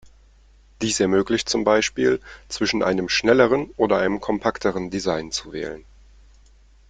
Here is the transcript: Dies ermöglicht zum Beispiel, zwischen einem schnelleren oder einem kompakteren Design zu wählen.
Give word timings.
Dies 0.81 0.99
ermöglicht 0.99 1.47
zum 1.47 1.63
Beispiel, 1.63 2.21
zwischen 2.49 2.81
einem 2.81 3.07
schnelleren 3.07 3.69
oder 3.77 3.99
einem 3.99 4.19
kompakteren 4.19 4.89
Design 4.89 5.31
zu 5.31 5.53
wählen. 5.53 5.85